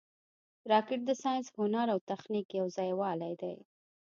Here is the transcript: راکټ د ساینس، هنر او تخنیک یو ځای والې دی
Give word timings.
راکټ 0.71 0.99
د 1.05 1.11
ساینس، 1.23 1.47
هنر 1.57 1.87
او 1.93 1.99
تخنیک 2.09 2.47
یو 2.59 2.67
ځای 2.77 2.91
والې 2.99 3.33
دی 3.41 3.55